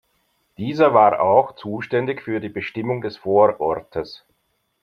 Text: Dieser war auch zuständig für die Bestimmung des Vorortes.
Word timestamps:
Dieser 0.57 0.95
war 0.95 1.21
auch 1.21 1.53
zuständig 1.55 2.23
für 2.23 2.39
die 2.39 2.49
Bestimmung 2.49 3.01
des 3.03 3.17
Vorortes. 3.17 4.25